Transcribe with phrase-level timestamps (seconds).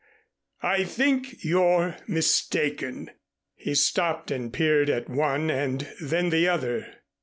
[0.67, 3.11] _I think you're mistaken."
[3.53, 6.87] He stopped and peered at one and then the other.